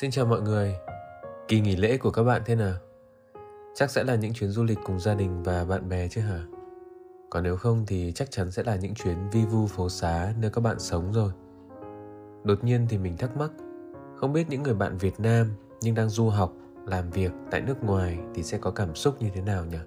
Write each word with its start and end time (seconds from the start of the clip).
Xin 0.00 0.10
chào 0.10 0.26
mọi 0.26 0.40
người. 0.40 0.74
Kỳ 1.48 1.60
nghỉ 1.60 1.76
lễ 1.76 1.96
của 1.96 2.10
các 2.10 2.22
bạn 2.22 2.42
thế 2.44 2.54
nào? 2.54 2.74
Chắc 3.74 3.90
sẽ 3.90 4.04
là 4.04 4.14
những 4.14 4.32
chuyến 4.32 4.50
du 4.50 4.64
lịch 4.64 4.78
cùng 4.84 5.00
gia 5.00 5.14
đình 5.14 5.42
và 5.42 5.64
bạn 5.64 5.88
bè 5.88 6.08
chứ 6.08 6.20
hả? 6.20 6.44
Còn 7.30 7.42
nếu 7.42 7.56
không 7.56 7.84
thì 7.86 8.12
chắc 8.14 8.30
chắn 8.30 8.50
sẽ 8.50 8.62
là 8.62 8.76
những 8.76 8.94
chuyến 8.94 9.30
vi 9.32 9.44
vu 9.44 9.66
phố 9.66 9.88
xá 9.88 10.34
nơi 10.40 10.50
các 10.50 10.60
bạn 10.60 10.78
sống 10.78 11.12
rồi. 11.12 11.32
Đột 12.44 12.64
nhiên 12.64 12.86
thì 12.88 12.98
mình 12.98 13.16
thắc 13.16 13.36
mắc, 13.36 13.50
không 14.16 14.32
biết 14.32 14.46
những 14.48 14.62
người 14.62 14.74
bạn 14.74 14.98
Việt 14.98 15.20
Nam 15.20 15.50
nhưng 15.80 15.94
đang 15.94 16.08
du 16.08 16.28
học, 16.28 16.52
làm 16.86 17.10
việc 17.10 17.32
tại 17.50 17.60
nước 17.60 17.84
ngoài 17.84 18.18
thì 18.34 18.42
sẽ 18.42 18.58
có 18.58 18.70
cảm 18.70 18.94
xúc 18.94 19.22
như 19.22 19.30
thế 19.34 19.40
nào 19.40 19.64
nhỉ? 19.64 19.80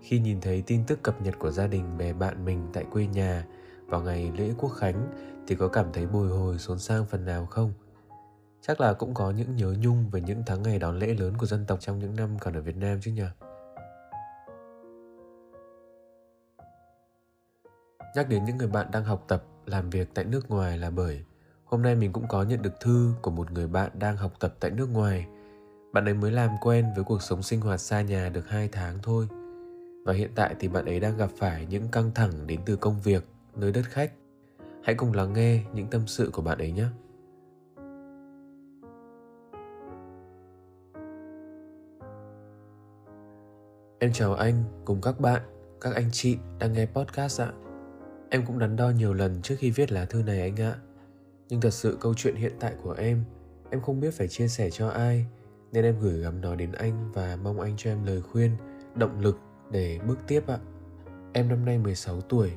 Khi 0.00 0.18
nhìn 0.18 0.40
thấy 0.40 0.62
tin 0.66 0.84
tức 0.86 1.02
cập 1.02 1.22
nhật 1.22 1.38
của 1.38 1.50
gia 1.50 1.66
đình 1.66 1.98
bè 1.98 2.12
bạn 2.12 2.44
mình 2.44 2.66
tại 2.72 2.84
quê 2.92 3.06
nhà 3.06 3.46
vào 3.86 4.00
ngày 4.00 4.32
lễ 4.36 4.50
quốc 4.58 4.70
khánh 4.70 5.08
thì 5.46 5.54
có 5.54 5.68
cảm 5.68 5.86
thấy 5.92 6.06
bồi 6.06 6.28
hồi 6.28 6.58
xốn 6.58 6.78
sang 6.78 7.06
phần 7.06 7.24
nào 7.24 7.46
không? 7.46 7.72
Chắc 8.62 8.80
là 8.80 8.92
cũng 8.92 9.14
có 9.14 9.30
những 9.30 9.56
nhớ 9.56 9.74
nhung 9.80 10.10
về 10.10 10.20
những 10.20 10.42
tháng 10.46 10.62
ngày 10.62 10.78
đón 10.78 10.98
lễ 10.98 11.06
lớn 11.06 11.34
của 11.38 11.46
dân 11.46 11.64
tộc 11.66 11.80
trong 11.80 11.98
những 11.98 12.16
năm 12.16 12.38
còn 12.40 12.54
ở 12.54 12.60
Việt 12.60 12.76
Nam 12.76 12.98
chứ 13.02 13.12
nhỉ? 13.12 13.22
Nhắc 18.14 18.28
đến 18.28 18.44
những 18.44 18.56
người 18.56 18.68
bạn 18.68 18.86
đang 18.92 19.04
học 19.04 19.24
tập, 19.28 19.44
làm 19.66 19.90
việc 19.90 20.08
tại 20.14 20.24
nước 20.24 20.50
ngoài 20.50 20.78
là 20.78 20.90
bởi 20.90 21.24
hôm 21.66 21.82
nay 21.82 21.94
mình 21.94 22.12
cũng 22.12 22.28
có 22.28 22.42
nhận 22.42 22.62
được 22.62 22.80
thư 22.80 23.14
của 23.22 23.30
một 23.30 23.50
người 23.50 23.66
bạn 23.66 23.90
đang 23.94 24.16
học 24.16 24.32
tập 24.40 24.54
tại 24.60 24.70
nước 24.70 24.86
ngoài. 24.92 25.26
Bạn 25.92 26.04
ấy 26.04 26.14
mới 26.14 26.30
làm 26.30 26.50
quen 26.60 26.86
với 26.94 27.04
cuộc 27.04 27.22
sống 27.22 27.42
sinh 27.42 27.60
hoạt 27.60 27.80
xa 27.80 28.02
nhà 28.02 28.28
được 28.28 28.48
2 28.48 28.68
tháng 28.68 28.98
thôi. 29.02 29.28
Và 30.04 30.12
hiện 30.12 30.30
tại 30.34 30.54
thì 30.60 30.68
bạn 30.68 30.84
ấy 30.84 31.00
đang 31.00 31.16
gặp 31.16 31.30
phải 31.38 31.66
những 31.70 31.88
căng 31.88 32.10
thẳng 32.14 32.46
đến 32.46 32.60
từ 32.66 32.76
công 32.76 33.00
việc, 33.00 33.24
nơi 33.54 33.72
đất 33.72 33.84
khách. 33.88 34.12
Hãy 34.84 34.94
cùng 34.94 35.12
lắng 35.12 35.32
nghe 35.32 35.62
những 35.74 35.86
tâm 35.86 36.06
sự 36.06 36.30
của 36.32 36.42
bạn 36.42 36.58
ấy 36.58 36.72
nhé. 36.72 36.86
Em 44.06 44.12
chào 44.12 44.34
anh 44.34 44.64
cùng 44.84 45.00
các 45.00 45.20
bạn, 45.20 45.42
các 45.80 45.94
anh 45.94 46.08
chị 46.12 46.38
đang 46.58 46.72
nghe 46.72 46.86
podcast 46.86 47.40
ạ. 47.40 47.52
Em 48.30 48.46
cũng 48.46 48.58
đắn 48.58 48.76
đo 48.76 48.90
nhiều 48.90 49.14
lần 49.14 49.42
trước 49.42 49.54
khi 49.58 49.70
viết 49.70 49.92
lá 49.92 50.04
thư 50.04 50.22
này 50.22 50.40
anh 50.40 50.56
ạ. 50.56 50.76
Nhưng 51.48 51.60
thật 51.60 51.70
sự 51.70 51.98
câu 52.00 52.14
chuyện 52.14 52.34
hiện 52.34 52.52
tại 52.60 52.74
của 52.82 52.92
em, 52.92 53.24
em 53.70 53.80
không 53.80 54.00
biết 54.00 54.14
phải 54.14 54.28
chia 54.28 54.48
sẻ 54.48 54.70
cho 54.70 54.88
ai, 54.88 55.26
nên 55.72 55.84
em 55.84 56.00
gửi 56.00 56.20
gắm 56.20 56.40
nó 56.40 56.54
đến 56.54 56.72
anh 56.72 57.12
và 57.12 57.36
mong 57.42 57.60
anh 57.60 57.74
cho 57.76 57.90
em 57.90 58.04
lời 58.04 58.22
khuyên, 58.22 58.50
động 58.94 59.20
lực 59.20 59.38
để 59.70 59.98
bước 60.08 60.18
tiếp 60.26 60.46
ạ. 60.46 60.58
Em 61.32 61.48
năm 61.48 61.64
nay 61.64 61.78
16 61.78 62.20
tuổi, 62.20 62.52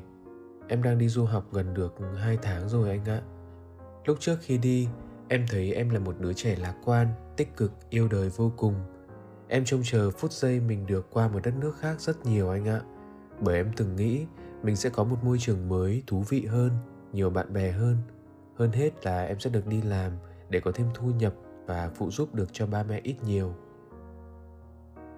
em 0.68 0.84
đang 0.84 0.98
đi 0.98 1.10
du 1.10 1.26
học 1.26 1.46
gần 1.52 1.74
được 1.74 1.96
2 2.18 2.38
tháng 2.42 2.70
rồi 2.70 2.90
anh 2.90 3.06
ạ. 3.06 3.22
Lúc 4.06 4.18
trước 4.20 4.38
khi 4.42 4.58
đi, 4.58 4.88
em 5.28 5.46
thấy 5.50 5.74
em 5.74 5.90
là 5.90 6.00
một 6.00 6.16
đứa 6.20 6.34
trẻ 6.34 6.56
lạc 6.56 6.76
quan, 6.86 7.08
tích 7.38 7.58
cực, 7.58 7.72
yêu 7.90 8.08
đời 8.08 8.30
vô 8.30 8.52
cùng– 8.58 8.74
Em 9.52 9.66
trông 9.66 9.82
chờ 9.84 10.12
phút 10.12 10.32
giây 10.32 10.60
mình 10.60 10.86
được 10.86 11.08
qua 11.12 11.28
một 11.28 11.40
đất 11.44 11.54
nước 11.60 11.76
khác 11.80 12.02
rất 12.02 12.26
nhiều 12.26 12.50
anh 12.50 12.68
ạ. 12.68 12.82
Bởi 13.40 13.56
em 13.56 13.72
từng 13.76 13.96
nghĩ 13.96 14.26
mình 14.64 14.76
sẽ 14.76 14.90
có 14.90 15.04
một 15.04 15.24
môi 15.24 15.38
trường 15.40 15.70
mới 15.70 16.04
thú 16.08 16.24
vị 16.30 16.46
hơn, 16.46 16.72
nhiều 17.14 17.30
bạn 17.30 17.54
bè 17.54 17.72
hơn. 17.72 17.98
Hơn 18.56 18.72
hết 18.72 19.06
là 19.06 19.24
em 19.24 19.40
sẽ 19.40 19.50
được 19.50 19.68
đi 19.68 19.82
làm 19.82 20.12
để 20.50 20.60
có 20.60 20.72
thêm 20.72 20.88
thu 20.94 21.12
nhập 21.12 21.34
và 21.66 21.92
phụ 21.96 22.12
giúp 22.12 22.36
được 22.36 22.50
cho 22.52 22.68
ba 22.68 22.84
mẹ 22.84 23.02
ít 23.04 23.16
nhiều. 23.24 23.56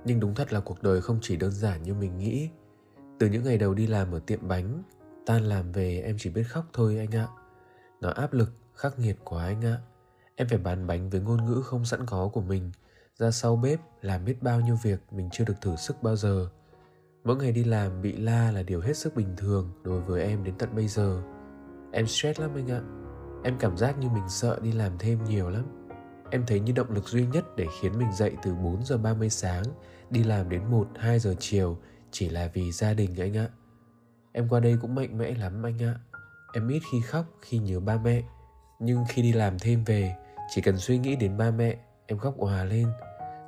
Nhưng 0.06 0.19
đúng 0.19 0.36
thật 0.36 0.53
là 0.53 0.59
cuộc 0.59 0.84
đời 0.84 1.02
không 1.02 1.19
chỉ 1.22 1.36
đơn 1.36 1.52
giản 1.52 1.84
như 1.84 1.94
mình 1.94 2.18
nghĩ. 2.18 2.50
Từ 3.19 3.28
những 3.28 3.44
ngày 3.44 3.58
đầu 3.58 3.74
đi 3.74 3.88
làm 3.88 4.12
ở 4.12 4.19
tiệm 4.19 4.48
bánh, 4.48 4.84
tan 5.25 5.44
làm 5.44 5.72
về 5.72 6.02
em 6.06 6.16
chỉ 6.19 6.30
biết 6.30 6.44
khóc 6.44 6.66
thôi 6.74 6.98
anh 6.98 7.12
ạ. 7.16 7.28
Nó 8.02 8.09
áp 8.09 8.34
lực, 8.34 8.52
khắc 8.75 9.00
nghiệt 9.00 9.18
quá 9.24 9.46
anh 9.46 9.62
ạ. 9.66 9.78
Em 10.36 10.48
phải 10.48 10.58
bán 10.58 10.88
bánh 10.88 11.09
với 11.09 11.22
ngôn 11.22 11.46
ngữ 11.46 11.62
không 11.62 11.86
sẵn 11.86 12.06
có 12.06 12.30
của 12.34 12.42
mình– 12.42 12.72
ra 13.21 13.31
sau 13.31 13.55
bếp 13.55 13.79
làm 14.01 14.25
biết 14.25 14.43
bao 14.43 14.59
nhiêu 14.59 14.75
việc 14.83 14.99
mình 15.11 15.29
chưa 15.31 15.45
được 15.45 15.61
thử 15.61 15.75
sức 15.75 16.03
bao 16.03 16.15
giờ. 16.15 16.49
Mỗi 17.23 17.35
ngày 17.35 17.51
đi 17.51 17.63
làm 17.63 18.01
bị 18.01 18.17
la 18.17 18.51
là 18.51 18.63
điều 18.63 18.81
hết 18.81 18.97
sức 18.97 19.15
bình 19.15 19.35
thường 19.37 19.71
đối 19.83 20.01
với 20.01 20.23
em 20.23 20.43
đến 20.43 20.55
tận 20.57 20.75
bây 20.75 20.87
giờ. 20.87 21.21
Em 21.91 22.07
stress 22.07 22.39
lắm 22.39 22.51
anh 22.55 22.71
ạ. 22.71 22.81
Em 23.43 23.57
cảm 23.59 23.77
giác 23.77 23.99
như 23.99 24.09
mình 24.09 24.29
sợ 24.29 24.59
đi 24.61 24.71
làm 24.71 24.91
thêm 24.99 25.23
nhiều 25.23 25.49
lắm. 25.49 25.89
Em 26.31 26.43
thấy 26.47 26.59
như 26.59 26.71
động 26.71 26.91
lực 26.91 27.07
duy 27.07 27.25
nhất 27.25 27.45
để 27.57 27.67
khiến 27.81 27.97
mình 27.97 28.11
dậy 28.13 28.35
từ 28.43 28.53
4 28.55 28.85
giờ 28.85 28.97
30 28.97 29.29
sáng 29.29 29.63
đi 30.09 30.23
làm 30.23 30.49
đến 30.49 30.65
1 30.71 30.88
2 30.95 31.19
giờ 31.19 31.35
chiều 31.39 31.77
chỉ 32.11 32.29
là 32.29 32.49
vì 32.53 32.71
gia 32.71 32.93
đình 32.93 33.15
anh 33.19 33.38
ạ. 33.38 33.47
Em 34.31 34.49
qua 34.49 34.59
đây 34.59 34.77
cũng 34.81 34.95
mạnh 34.95 35.17
mẽ 35.17 35.31
lắm 35.31 35.65
anh 35.65 35.83
ạ. 35.83 35.95
Em 36.53 36.67
ít 36.67 36.81
khi 36.91 37.01
khóc 37.01 37.25
khi 37.41 37.57
nhớ 37.57 37.79
ba 37.79 37.97
mẹ, 38.03 38.21
nhưng 38.79 39.03
khi 39.09 39.21
đi 39.21 39.33
làm 39.33 39.59
thêm 39.59 39.83
về, 39.83 40.15
chỉ 40.49 40.61
cần 40.61 40.77
suy 40.77 40.97
nghĩ 40.97 41.15
đến 41.15 41.38
ba 41.38 41.51
mẹ, 41.51 41.77
em 42.07 42.17
khóc 42.17 42.38
òa 42.38 42.63
lên. 42.63 42.88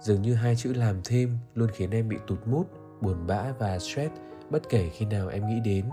Dường 0.03 0.21
như 0.21 0.35
hai 0.35 0.55
chữ 0.55 0.73
làm 0.73 1.01
thêm 1.03 1.37
luôn 1.55 1.69
khiến 1.73 1.91
em 1.91 2.09
bị 2.09 2.17
tụt 2.27 2.39
mút, 2.45 2.63
buồn 3.01 3.27
bã 3.27 3.51
và 3.59 3.79
stress 3.79 4.13
bất 4.49 4.69
kể 4.69 4.89
khi 4.89 5.05
nào 5.05 5.27
em 5.27 5.47
nghĩ 5.47 5.59
đến. 5.65 5.89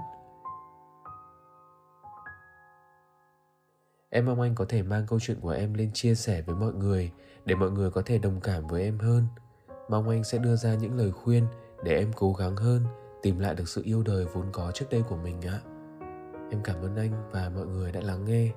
Em 4.11 4.27
mong 4.27 4.41
anh 4.41 4.55
có 4.55 4.65
thể 4.69 4.83
mang 4.83 5.07
câu 5.07 5.21
chuyện 5.21 5.41
của 5.41 5.51
em 5.51 5.75
lên 5.75 5.91
chia 5.93 6.15
sẻ 6.15 6.43
với 6.43 6.57
mọi 6.57 6.73
người 6.73 7.13
để 7.45 7.55
mọi 7.55 7.71
người 7.71 7.91
có 7.91 8.03
thể 8.03 8.19
đồng 8.19 8.41
cảm 8.41 8.67
với 8.67 8.83
em 8.83 8.99
hơn. 8.99 9.27
Mong 9.89 10.09
anh 10.09 10.25
sẽ 10.25 10.39
đưa 10.39 10.57
ra 10.57 10.75
những 10.75 10.99
lời 10.99 11.13
khuyên 11.13 11.47
để 11.85 11.97
em 11.99 12.13
cố 12.17 12.33
gắng 12.33 12.57
hơn, 12.57 12.85
tìm 13.23 13.39
lại 13.39 13.55
được 13.55 13.69
sự 13.69 13.83
yêu 13.85 14.03
đời 14.03 14.25
vốn 14.25 14.47
có 14.53 14.73
trước 14.75 14.87
đây 14.91 15.03
của 15.09 15.17
mình 15.17 15.41
ạ. 15.41 15.61
Em 16.51 16.61
cảm 16.65 16.83
ơn 16.83 16.97
anh 16.97 17.31
và 17.31 17.51
mọi 17.55 17.67
người 17.67 17.93
đã 17.93 18.01
lắng 18.01 18.25
nghe. 18.25 18.51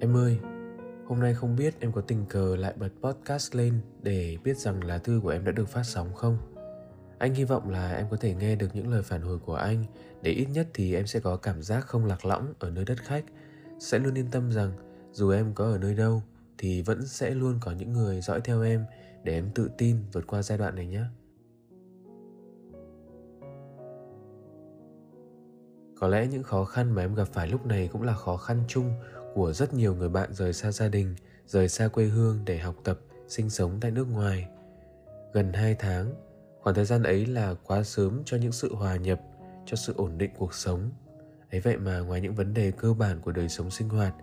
Em 0.00 0.16
ơi, 0.16 0.38
hôm 1.06 1.20
nay 1.20 1.34
không 1.34 1.56
biết 1.56 1.74
em 1.80 1.92
có 1.92 2.00
tình 2.00 2.24
cờ 2.28 2.56
lại 2.56 2.74
bật 2.76 2.88
podcast 3.02 3.54
lên 3.54 3.80
để 4.02 4.38
biết 4.44 4.56
rằng 4.56 4.84
lá 4.84 4.98
thư 4.98 5.20
của 5.22 5.28
em 5.28 5.44
đã 5.44 5.52
được 5.52 5.68
phát 5.68 5.82
sóng 5.82 6.14
không? 6.14 6.38
Anh 7.18 7.34
hy 7.34 7.44
vọng 7.44 7.70
là 7.70 7.92
em 7.96 8.06
có 8.10 8.16
thể 8.16 8.34
nghe 8.34 8.56
được 8.56 8.68
những 8.74 8.90
lời 8.90 9.02
phản 9.02 9.22
hồi 9.22 9.38
của 9.38 9.54
anh 9.54 9.84
để 10.22 10.30
ít 10.30 10.46
nhất 10.52 10.68
thì 10.74 10.94
em 10.94 11.06
sẽ 11.06 11.20
có 11.20 11.36
cảm 11.36 11.62
giác 11.62 11.80
không 11.80 12.04
lạc 12.04 12.24
lõng 12.24 12.54
ở 12.58 12.70
nơi 12.70 12.84
đất 12.84 12.98
khách, 13.02 13.24
sẽ 13.78 13.98
luôn 13.98 14.14
yên 14.14 14.30
tâm 14.30 14.52
rằng 14.52 14.72
dù 15.12 15.30
em 15.30 15.52
có 15.54 15.64
ở 15.64 15.78
nơi 15.78 15.94
đâu 15.94 16.22
thì 16.58 16.82
vẫn 16.82 17.06
sẽ 17.06 17.30
luôn 17.30 17.58
có 17.60 17.72
những 17.72 17.92
người 17.92 18.20
dõi 18.20 18.40
theo 18.40 18.62
em 18.62 18.84
để 19.24 19.32
em 19.32 19.50
tự 19.54 19.70
tin 19.78 19.96
vượt 20.12 20.26
qua 20.26 20.42
giai 20.42 20.58
đoạn 20.58 20.76
này 20.76 20.86
nhé. 20.86 21.02
Có 26.00 26.08
lẽ 26.08 26.26
những 26.26 26.42
khó 26.42 26.64
khăn 26.64 26.92
mà 26.92 27.02
em 27.02 27.14
gặp 27.14 27.28
phải 27.32 27.48
lúc 27.48 27.66
này 27.66 27.88
cũng 27.92 28.02
là 28.02 28.14
khó 28.14 28.36
khăn 28.36 28.64
chung 28.68 28.92
của 29.34 29.52
rất 29.52 29.74
nhiều 29.74 29.94
người 29.94 30.08
bạn 30.08 30.32
rời 30.32 30.52
xa 30.52 30.72
gia 30.72 30.88
đình, 30.88 31.14
rời 31.46 31.68
xa 31.68 31.88
quê 31.88 32.04
hương 32.04 32.38
để 32.44 32.58
học 32.58 32.74
tập, 32.84 33.00
sinh 33.28 33.50
sống 33.50 33.78
tại 33.80 33.90
nước 33.90 34.06
ngoài. 34.10 34.48
Gần 35.32 35.52
2 35.52 35.74
tháng, 35.74 36.14
khoảng 36.60 36.76
thời 36.76 36.84
gian 36.84 37.02
ấy 37.02 37.26
là 37.26 37.54
quá 37.64 37.82
sớm 37.82 38.22
cho 38.24 38.36
những 38.36 38.52
sự 38.52 38.74
hòa 38.74 38.96
nhập, 38.96 39.20
cho 39.66 39.76
sự 39.76 39.94
ổn 39.96 40.18
định 40.18 40.30
cuộc 40.38 40.54
sống. 40.54 40.90
Ấy 41.50 41.60
vậy 41.60 41.76
mà 41.76 41.98
ngoài 41.98 42.20
những 42.20 42.34
vấn 42.34 42.54
đề 42.54 42.70
cơ 42.70 42.92
bản 42.92 43.20
của 43.20 43.32
đời 43.32 43.48
sống 43.48 43.70
sinh 43.70 43.88
hoạt, 43.88 44.14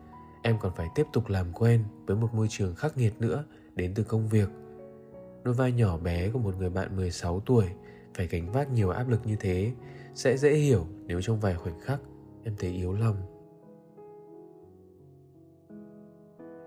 em 0.43 0.57
còn 0.61 0.71
phải 0.75 0.87
tiếp 0.95 1.05
tục 1.13 1.29
làm 1.29 1.53
quen 1.53 1.83
với 2.05 2.17
một 2.17 2.33
môi 2.33 2.47
trường 2.49 2.75
khắc 2.75 2.97
nghiệt 2.97 3.13
nữa 3.19 3.43
đến 3.75 3.93
từ 3.95 4.03
công 4.03 4.29
việc. 4.29 4.49
Đôi 5.43 5.53
vai 5.53 5.71
nhỏ 5.71 5.97
bé 5.97 6.29
của 6.29 6.39
một 6.39 6.55
người 6.57 6.69
bạn 6.69 6.95
16 6.95 7.39
tuổi 7.39 7.65
phải 8.15 8.27
gánh 8.27 8.51
vác 8.51 8.71
nhiều 8.71 8.89
áp 8.89 9.09
lực 9.09 9.21
như 9.25 9.35
thế 9.39 9.71
sẽ 10.15 10.37
dễ 10.37 10.53
hiểu 10.53 10.87
nếu 11.05 11.21
trong 11.21 11.39
vài 11.39 11.55
khoảnh 11.55 11.79
khắc 11.79 11.99
em 12.43 12.55
thấy 12.59 12.71
yếu 12.71 12.93
lòng 12.93 13.34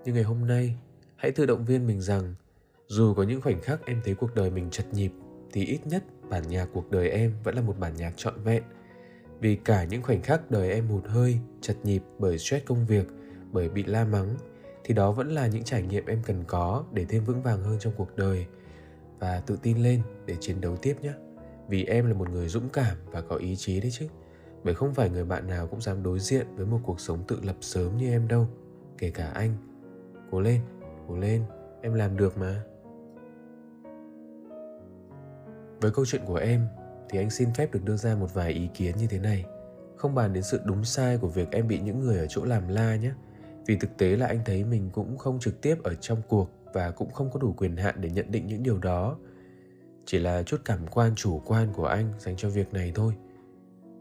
như 0.08 0.14
ngày 0.14 0.22
hôm 0.22 0.46
nay, 0.46 0.74
hãy 1.16 1.32
tự 1.32 1.46
động 1.46 1.64
viên 1.64 1.86
mình 1.86 2.00
rằng, 2.00 2.34
dù 2.86 3.14
có 3.14 3.22
những 3.22 3.40
khoảnh 3.40 3.60
khắc 3.60 3.86
em 3.86 4.00
thấy 4.04 4.14
cuộc 4.14 4.34
đời 4.34 4.50
mình 4.50 4.70
chật 4.70 4.86
nhịp, 4.92 5.12
thì 5.52 5.64
ít 5.64 5.86
nhất 5.86 6.04
bản 6.30 6.42
nhạc 6.48 6.68
cuộc 6.72 6.90
đời 6.90 7.10
em 7.10 7.32
vẫn 7.44 7.54
là 7.54 7.60
một 7.60 7.78
bản 7.78 7.96
nhạc 7.96 8.12
trọn 8.16 8.34
vẹn. 8.44 8.62
Vì 9.40 9.56
cả 9.56 9.84
những 9.84 10.02
khoảnh 10.02 10.22
khắc 10.22 10.50
đời 10.50 10.72
em 10.72 10.86
hụt 10.86 11.04
hơi, 11.06 11.38
chật 11.60 11.76
nhịp 11.82 12.02
bởi 12.18 12.38
stress 12.38 12.66
công 12.66 12.86
việc, 12.86 13.06
bởi 13.52 13.68
bị 13.68 13.84
la 13.84 14.04
mắng, 14.04 14.34
thì 14.84 14.94
đó 14.94 15.12
vẫn 15.12 15.28
là 15.28 15.46
những 15.46 15.64
trải 15.64 15.82
nghiệm 15.82 16.06
em 16.06 16.22
cần 16.26 16.44
có 16.46 16.84
để 16.92 17.04
thêm 17.04 17.24
vững 17.24 17.42
vàng 17.42 17.62
hơn 17.62 17.78
trong 17.80 17.92
cuộc 17.96 18.16
đời. 18.16 18.46
Và 19.18 19.40
tự 19.40 19.58
tin 19.62 19.78
lên 19.78 20.02
để 20.26 20.36
chiến 20.40 20.60
đấu 20.60 20.76
tiếp 20.76 20.96
nhé. 21.02 21.12
Vì 21.68 21.84
em 21.84 22.06
là 22.06 22.14
một 22.14 22.30
người 22.30 22.48
dũng 22.48 22.68
cảm 22.68 22.96
và 23.06 23.20
có 23.20 23.36
ý 23.36 23.56
chí 23.56 23.80
đấy 23.80 23.90
chứ. 23.90 24.06
Bởi 24.64 24.74
không 24.74 24.94
phải 24.94 25.10
người 25.10 25.24
bạn 25.24 25.46
nào 25.46 25.66
cũng 25.66 25.80
dám 25.80 26.02
đối 26.02 26.20
diện 26.20 26.46
với 26.56 26.66
một 26.66 26.80
cuộc 26.84 27.00
sống 27.00 27.24
tự 27.28 27.38
lập 27.42 27.56
sớm 27.60 27.96
như 27.96 28.10
em 28.10 28.28
đâu, 28.28 28.48
kể 28.98 29.10
cả 29.10 29.26
anh 29.26 29.56
cố 30.30 30.40
lên 30.40 30.60
cố 31.08 31.16
lên, 31.16 31.44
em 31.82 31.94
làm 31.94 32.16
được 32.16 32.38
mà. 32.38 32.62
Với 35.80 35.90
câu 35.90 36.06
chuyện 36.06 36.22
của 36.26 36.36
em, 36.36 36.66
thì 37.08 37.18
anh 37.18 37.30
xin 37.30 37.48
phép 37.54 37.72
được 37.72 37.84
đưa 37.84 37.96
ra 37.96 38.14
một 38.14 38.34
vài 38.34 38.52
ý 38.52 38.68
kiến 38.74 38.96
như 38.96 39.06
thế 39.06 39.18
này. 39.18 39.44
Không 39.96 40.14
bàn 40.14 40.32
đến 40.32 40.42
sự 40.42 40.60
đúng 40.64 40.84
sai 40.84 41.18
của 41.18 41.28
việc 41.28 41.50
em 41.50 41.68
bị 41.68 41.80
những 41.80 42.00
người 42.00 42.18
ở 42.18 42.26
chỗ 42.28 42.44
làm 42.44 42.68
la 42.68 42.96
nhé. 42.96 43.12
Vì 43.66 43.76
thực 43.76 43.96
tế 43.98 44.16
là 44.16 44.26
anh 44.26 44.40
thấy 44.44 44.64
mình 44.64 44.90
cũng 44.92 45.18
không 45.18 45.38
trực 45.40 45.60
tiếp 45.60 45.82
ở 45.82 45.94
trong 45.94 46.22
cuộc 46.28 46.50
và 46.72 46.90
cũng 46.90 47.10
không 47.10 47.30
có 47.30 47.40
đủ 47.40 47.52
quyền 47.52 47.76
hạn 47.76 47.94
để 48.00 48.10
nhận 48.10 48.30
định 48.30 48.46
những 48.46 48.62
điều 48.62 48.78
đó. 48.78 49.18
Chỉ 50.04 50.18
là 50.18 50.42
chút 50.42 50.60
cảm 50.64 50.86
quan 50.90 51.14
chủ 51.14 51.42
quan 51.46 51.72
của 51.72 51.86
anh 51.86 52.12
dành 52.18 52.36
cho 52.36 52.48
việc 52.48 52.72
này 52.72 52.92
thôi. 52.94 53.14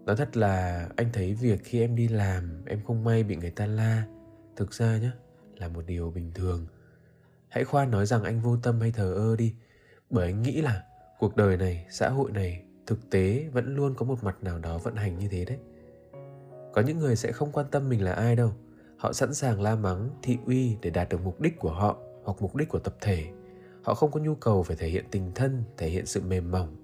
Nói 0.05 0.15
thật 0.15 0.37
là 0.37 0.87
anh 0.95 1.07
thấy 1.13 1.33
việc 1.33 1.63
khi 1.63 1.81
em 1.81 1.95
đi 1.95 2.07
làm, 2.07 2.63
em 2.65 2.79
không 2.87 3.03
may 3.03 3.23
bị 3.23 3.35
người 3.35 3.51
ta 3.51 3.65
la. 3.65 4.03
Thực 4.55 4.73
ra 4.73 4.97
nhé 4.97 5.11
là 5.61 5.67
một 5.67 5.85
điều 5.85 6.11
bình 6.11 6.31
thường. 6.33 6.67
Hãy 7.49 7.63
khoan 7.63 7.91
nói 7.91 8.05
rằng 8.05 8.23
anh 8.23 8.39
vô 8.39 8.57
tâm 8.57 8.79
hay 8.81 8.91
thờ 8.91 9.13
ơ 9.13 9.35
đi, 9.35 9.55
bởi 10.09 10.25
anh 10.25 10.41
nghĩ 10.41 10.61
là 10.61 10.83
cuộc 11.19 11.35
đời 11.35 11.57
này, 11.57 11.85
xã 11.89 12.09
hội 12.09 12.31
này, 12.31 12.63
thực 12.87 13.09
tế 13.09 13.49
vẫn 13.53 13.75
luôn 13.75 13.95
có 13.95 14.05
một 14.05 14.23
mặt 14.23 14.43
nào 14.43 14.59
đó 14.59 14.77
vận 14.77 14.95
hành 14.95 15.17
như 15.17 15.27
thế 15.27 15.45
đấy. 15.45 15.57
Có 16.73 16.81
những 16.81 16.99
người 16.99 17.15
sẽ 17.15 17.31
không 17.31 17.51
quan 17.51 17.65
tâm 17.71 17.89
mình 17.89 18.03
là 18.03 18.13
ai 18.13 18.35
đâu. 18.35 18.53
Họ 18.97 19.13
sẵn 19.13 19.33
sàng 19.33 19.61
la 19.61 19.75
mắng, 19.75 20.09
thị 20.23 20.37
uy 20.45 20.77
để 20.81 20.89
đạt 20.89 21.09
được 21.09 21.21
mục 21.23 21.41
đích 21.41 21.59
của 21.59 21.71
họ 21.71 21.97
hoặc 22.23 22.41
mục 22.41 22.55
đích 22.55 22.69
của 22.69 22.79
tập 22.79 22.95
thể. 23.01 23.27
Họ 23.83 23.93
không 23.93 24.11
có 24.11 24.19
nhu 24.19 24.35
cầu 24.35 24.63
phải 24.63 24.75
thể 24.75 24.87
hiện 24.87 25.05
tình 25.11 25.31
thân, 25.35 25.63
thể 25.77 25.89
hiện 25.89 26.05
sự 26.05 26.21
mềm 26.21 26.51
mỏng. 26.51 26.75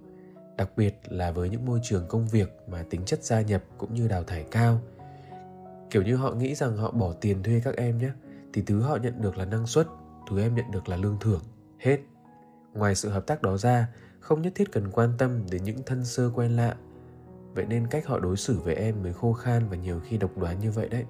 Đặc 0.58 0.70
biệt 0.78 0.96
là 1.06 1.32
với 1.32 1.50
những 1.50 1.66
môi 1.66 1.80
trường 1.84 2.08
công 2.08 2.28
việc 2.28 2.50
mà 2.68 2.84
tính 2.90 3.06
chất 3.06 3.24
gia 3.24 3.42
nhập 3.42 3.64
cũng 3.78 3.94
như 3.94 4.08
đào 4.08 4.24
thải 4.24 4.46
cao. 4.52 4.82
Kiểu 5.90 6.04
như 6.04 6.16
họ 6.16 6.32
nghĩ 6.32 6.56
rằng 6.56 6.78
họ 6.78 6.92
bỏ 6.92 7.14
tiền 7.14 7.44
thuê 7.44 7.62
các 7.64 7.76
em 7.76 7.98
nhé 7.98 8.10
thì 8.54 8.62
thứ 8.62 8.82
họ 8.82 8.96
nhận 8.96 9.22
được 9.22 9.38
là 9.38 9.46
năng 9.46 9.68
suất, 9.68 9.88
thứ 10.30 10.42
em 10.42 10.56
nhận 10.56 10.72
được 10.72 10.90
là 10.90 10.98
lương 10.98 11.18
thưởng, 11.20 11.42
hết. 11.80 12.00
Ngoài 12.74 12.96
sự 12.96 13.10
hợp 13.10 13.28
tác 13.28 13.42
đó 13.42 13.58
ra, 13.58 13.88
không 14.20 14.42
nhất 14.42 14.54
thiết 14.56 14.72
cần 14.72 14.92
quan 14.92 15.10
tâm 15.18 15.40
đến 15.52 15.64
những 15.64 15.78
thân 15.86 16.06
sơ 16.06 16.32
quen 16.36 16.56
lạ. 16.56 16.76
Vậy 17.56 17.66
nên 17.66 17.88
cách 17.88 18.08
họ 18.08 18.20
đối 18.20 18.38
xử 18.38 18.60
với 18.60 18.76
em 18.76 19.04
mới 19.04 19.14
khô 19.14 19.34
khan 19.34 19.68
và 19.70 19.76
nhiều 19.76 20.00
khi 20.00 20.18
độc 20.18 20.38
đoán 20.38 20.60
như 20.60 20.72
vậy 20.72 20.90
đấy. 20.90 21.06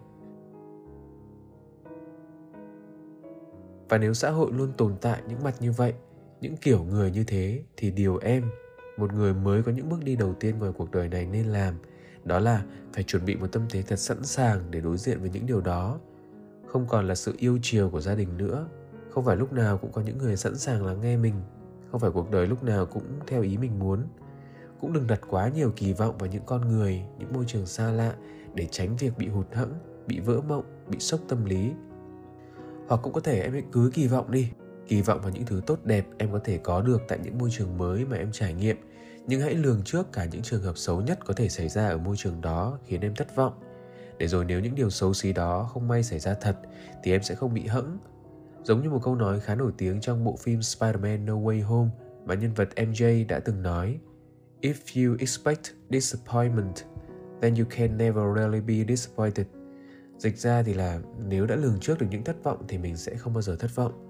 Và 3.90 3.98
nếu 3.98 4.14
xã 4.14 4.30
hội 4.30 4.52
luôn 4.52 4.74
tồn 4.78 4.96
tại 5.02 5.22
những 5.28 5.44
mặt 5.44 5.56
như 5.60 5.72
vậy, 5.72 5.94
những 6.42 6.58
kiểu 6.58 6.84
người 6.84 7.12
như 7.12 7.24
thế, 7.24 7.64
thì 7.78 7.92
điều 7.92 8.18
em, 8.18 8.44
một 8.98 9.14
người 9.14 9.34
mới 9.34 9.64
có 9.64 9.72
những 9.72 9.90
bước 9.90 10.04
đi 10.04 10.16
đầu 10.16 10.34
tiên 10.34 10.60
ngoài 10.60 10.72
cuộc 10.78 10.92
đời 10.92 11.08
này 11.08 11.26
nên 11.26 11.46
làm, 11.46 11.76
đó 12.24 12.40
là 12.40 12.64
phải 12.94 13.04
chuẩn 13.04 13.26
bị 13.26 13.36
một 13.36 13.48
tâm 13.52 13.66
thế 13.70 13.82
thật 13.82 14.00
sẵn 14.00 14.24
sàng 14.24 14.72
để 14.72 14.82
đối 14.82 14.98
diện 14.98 15.20
với 15.20 15.30
những 15.30 15.46
điều 15.46 15.62
đó 15.62 16.00
không 16.74 16.88
còn 16.88 17.08
là 17.08 17.16
sự 17.16 17.34
yêu 17.38 17.60
chiều 17.62 17.90
của 17.90 18.02
gia 18.02 18.16
đình 18.16 18.38
nữa. 18.38 18.68
Không 19.10 19.26
phải 19.26 19.36
lúc 19.36 19.54
nào 19.54 19.78
cũng 19.78 19.92
có 19.92 20.02
những 20.02 20.18
người 20.18 20.36
sẵn 20.36 20.58
sàng 20.58 20.86
lắng 20.86 21.02
nghe 21.02 21.18
mình. 21.18 21.34
Không 21.92 22.00
phải 22.00 22.12
cuộc 22.12 22.32
đời 22.32 22.48
lúc 22.48 22.64
nào 22.64 22.86
cũng 22.86 23.04
theo 23.28 23.42
ý 23.42 23.58
mình 23.58 23.80
muốn. 23.80 24.04
Cũng 24.82 24.94
đừng 24.94 25.08
đặt 25.08 25.20
quá 25.30 25.50
nhiều 25.50 25.74
kỳ 25.76 25.94
vọng 25.94 26.18
vào 26.18 26.30
những 26.30 26.44
con 26.46 26.62
người, 26.62 27.02
những 27.20 27.34
môi 27.34 27.44
trường 27.48 27.66
xa 27.66 27.92
lạ 27.92 28.14
để 28.54 28.68
tránh 28.72 28.96
việc 28.98 29.18
bị 29.18 29.28
hụt 29.28 29.54
hẫng, 29.54 29.74
bị 30.08 30.20
vỡ 30.20 30.42
mộng, 30.48 30.64
bị 30.88 31.00
sốc 31.00 31.20
tâm 31.28 31.46
lý. 31.46 31.72
Hoặc 32.88 33.00
cũng 33.04 33.14
có 33.14 33.22
thể 33.22 33.42
em 33.42 33.52
hãy 33.54 33.64
cứ 33.72 33.92
kỳ 33.94 34.08
vọng 34.08 34.32
đi. 34.32 34.50
Kỳ 34.88 35.02
vọng 35.02 35.22
vào 35.22 35.32
những 35.32 35.46
thứ 35.46 35.62
tốt 35.68 35.80
đẹp 35.84 36.06
em 36.18 36.32
có 36.32 36.40
thể 36.44 36.58
có 36.58 36.82
được 36.82 37.02
tại 37.08 37.20
những 37.24 37.38
môi 37.38 37.50
trường 37.52 37.78
mới 37.78 38.06
mà 38.06 38.18
em 38.18 38.32
trải 38.32 38.54
nghiệm. 38.54 38.78
Nhưng 39.28 39.42
hãy 39.42 39.56
lường 39.56 39.82
trước 39.86 40.12
cả 40.12 40.26
những 40.26 40.42
trường 40.42 40.62
hợp 40.62 40.78
xấu 40.78 41.02
nhất 41.02 41.20
có 41.26 41.34
thể 41.34 41.50
xảy 41.50 41.70
ra 41.70 41.88
ở 41.88 41.98
môi 41.98 42.16
trường 42.18 42.42
đó 42.42 42.80
khiến 42.86 43.02
em 43.02 43.16
thất 43.16 43.36
vọng 43.36 43.54
để 44.18 44.28
rồi 44.28 44.46
nếu 44.46 44.60
những 44.60 44.76
điều 44.76 44.90
xấu 44.90 45.14
xí 45.14 45.34
đó 45.34 45.70
không 45.74 45.88
may 45.88 46.04
xảy 46.04 46.20
ra 46.20 46.34
thật 46.34 46.58
thì 47.04 47.12
em 47.12 47.24
sẽ 47.24 47.36
không 47.36 47.54
bị 47.54 47.68
hẫng 47.68 47.98
giống 48.64 48.82
như 48.82 48.90
một 48.90 49.00
câu 49.04 49.16
nói 49.16 49.40
khá 49.40 49.56
nổi 49.56 49.72
tiếng 49.78 50.02
trong 50.02 50.24
bộ 50.24 50.36
phim 50.36 50.60
Spider-Man 50.60 51.26
No 51.26 51.34
Way 51.34 51.64
Home 51.64 51.90
mà 52.26 52.36
nhân 52.36 52.54
vật 52.54 52.70
MJ 52.76 53.28
đã 53.28 53.40
từng 53.40 53.62
nói 53.62 54.00
If 54.62 55.08
you 55.08 55.16
expect 55.20 55.62
disappointment, 55.90 56.76
then 57.42 57.56
you 57.56 57.66
can 57.70 57.98
never 57.98 58.24
really 58.36 58.62
be 58.62 58.96
disappointed. 58.96 59.46
Dịch 60.18 60.38
ra 60.38 60.64
thì 60.64 60.74
là 60.74 61.00
nếu 61.28 61.46
đã 61.46 61.56
lường 61.56 61.80
trước 61.80 62.00
được 62.00 62.08
những 62.10 62.24
thất 62.24 62.44
vọng 62.44 62.64
thì 62.68 62.78
mình 62.78 62.98
sẽ 62.98 63.16
không 63.16 63.34
bao 63.34 63.42
giờ 63.42 63.56
thất 63.56 63.76
vọng. 63.76 64.10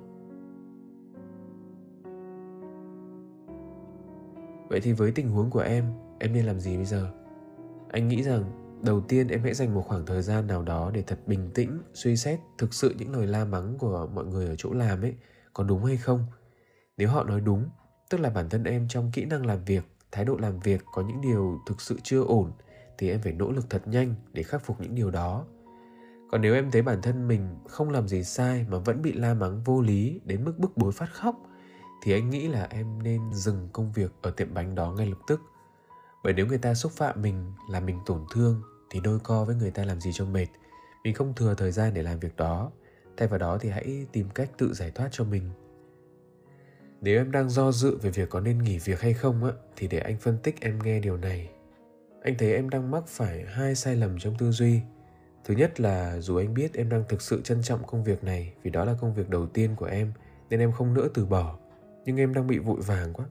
Vậy 4.69 4.79
thì 4.81 4.93
với 4.93 5.11
tình 5.11 5.29
huống 5.29 5.49
của 5.49 5.59
em, 5.59 5.85
em 6.19 6.33
nên 6.33 6.45
làm 6.45 6.59
gì 6.59 6.75
bây 6.75 6.85
giờ? 6.85 7.07
Anh 7.89 8.07
nghĩ 8.07 8.23
rằng 8.23 8.62
đầu 8.83 9.01
tiên, 9.01 9.27
em 9.27 9.43
hãy 9.43 9.53
dành 9.53 9.73
một 9.73 9.81
khoảng 9.87 10.05
thời 10.05 10.21
gian 10.21 10.47
nào 10.47 10.63
đó 10.63 10.91
để 10.93 11.01
thật 11.07 11.19
bình 11.27 11.51
tĩnh, 11.53 11.79
suy 11.93 12.17
xét 12.17 12.39
thực 12.57 12.73
sự 12.73 12.95
những 12.97 13.15
lời 13.15 13.27
la 13.27 13.45
mắng 13.45 13.77
của 13.79 14.09
mọi 14.13 14.25
người 14.25 14.47
ở 14.47 14.55
chỗ 14.57 14.73
làm 14.73 15.01
ấy, 15.01 15.15
có 15.53 15.63
đúng 15.63 15.85
hay 15.85 15.97
không? 15.97 16.25
Nếu 16.97 17.09
họ 17.09 17.23
nói 17.23 17.41
đúng, 17.41 17.69
tức 18.09 18.19
là 18.19 18.29
bản 18.29 18.49
thân 18.49 18.63
em 18.63 18.87
trong 18.89 19.11
kỹ 19.13 19.25
năng 19.25 19.45
làm 19.45 19.65
việc, 19.65 19.83
thái 20.11 20.25
độ 20.25 20.37
làm 20.37 20.59
việc 20.59 20.83
có 20.93 21.01
những 21.01 21.21
điều 21.21 21.59
thực 21.65 21.81
sự 21.81 21.99
chưa 22.03 22.23
ổn, 22.23 22.51
thì 22.97 23.09
em 23.09 23.21
phải 23.21 23.33
nỗ 23.33 23.51
lực 23.51 23.69
thật 23.69 23.87
nhanh 23.87 24.15
để 24.33 24.43
khắc 24.43 24.65
phục 24.65 24.81
những 24.81 24.95
điều 24.95 25.11
đó. 25.11 25.45
Còn 26.31 26.41
nếu 26.41 26.53
em 26.53 26.71
thấy 26.71 26.81
bản 26.81 27.01
thân 27.01 27.27
mình 27.27 27.55
không 27.67 27.89
làm 27.89 28.07
gì 28.07 28.23
sai 28.23 28.65
mà 28.69 28.77
vẫn 28.77 29.01
bị 29.01 29.13
la 29.13 29.33
mắng 29.33 29.63
vô 29.63 29.81
lý 29.81 30.21
đến 30.25 30.43
mức 30.45 30.59
bức 30.59 30.77
bối 30.77 30.91
phát 30.91 31.09
khóc, 31.13 31.35
thì 32.03 32.13
anh 32.13 32.29
nghĩ 32.29 32.47
là 32.47 32.67
em 32.69 33.03
nên 33.03 33.21
dừng 33.33 33.69
công 33.73 33.91
việc 33.91 34.11
ở 34.21 34.31
tiệm 34.31 34.53
bánh 34.53 34.75
đó 34.75 34.93
ngay 34.97 35.07
lập 35.07 35.19
tức. 35.27 35.41
Bởi 36.23 36.33
nếu 36.33 36.47
người 36.47 36.57
ta 36.57 36.73
xúc 36.73 36.91
phạm 36.91 37.21
mình 37.21 37.51
là 37.69 37.79
mình 37.79 37.99
tổn 38.05 38.25
thương 38.33 38.61
thì 38.93 38.99
đôi 38.99 39.19
co 39.19 39.45
với 39.45 39.55
người 39.55 39.71
ta 39.71 39.85
làm 39.85 40.01
gì 40.01 40.11
cho 40.13 40.25
mệt. 40.25 40.47
Mình 41.03 41.13
không 41.13 41.33
thừa 41.35 41.53
thời 41.57 41.71
gian 41.71 41.93
để 41.93 42.03
làm 42.03 42.19
việc 42.19 42.35
đó. 42.35 42.71
Thay 43.17 43.27
vào 43.27 43.39
đó 43.39 43.57
thì 43.57 43.69
hãy 43.69 44.05
tìm 44.11 44.29
cách 44.29 44.49
tự 44.57 44.73
giải 44.73 44.91
thoát 44.91 45.09
cho 45.11 45.23
mình. 45.23 45.49
Nếu 47.01 47.17
em 47.17 47.31
đang 47.31 47.49
do 47.49 47.71
dự 47.71 47.97
về 47.97 48.09
việc 48.09 48.29
có 48.29 48.39
nên 48.39 48.57
nghỉ 48.57 48.77
việc 48.77 49.01
hay 49.01 49.13
không 49.13 49.45
á, 49.45 49.51
thì 49.75 49.87
để 49.87 49.99
anh 49.99 50.17
phân 50.17 50.37
tích 50.37 50.61
em 50.61 50.79
nghe 50.83 50.99
điều 50.99 51.17
này. 51.17 51.49
Anh 52.23 52.37
thấy 52.37 52.53
em 52.53 52.69
đang 52.69 52.91
mắc 52.91 53.03
phải 53.07 53.45
hai 53.47 53.75
sai 53.75 53.95
lầm 53.95 54.19
trong 54.19 54.35
tư 54.37 54.51
duy. 54.51 54.81
Thứ 55.45 55.53
nhất 55.53 55.79
là 55.79 56.19
dù 56.19 56.37
anh 56.37 56.53
biết 56.53 56.73
em 56.73 56.89
đang 56.89 57.03
thực 57.09 57.21
sự 57.21 57.41
trân 57.41 57.61
trọng 57.61 57.87
công 57.87 58.03
việc 58.03 58.23
này 58.23 58.53
vì 58.63 58.71
đó 58.71 58.85
là 58.85 58.93
công 59.01 59.13
việc 59.13 59.29
đầu 59.29 59.47
tiên 59.47 59.75
của 59.75 59.85
em, 59.85 60.13
nên 60.49 60.59
em 60.59 60.71
không 60.71 60.93
nỡ 60.93 61.09
từ 61.13 61.25
bỏ. 61.25 61.59
Nhưng 62.05 62.17
em 62.17 62.33
đang 62.33 62.47
bị 62.47 62.59
vội 62.59 62.81
vàng 62.81 63.13
quá. 63.13 63.25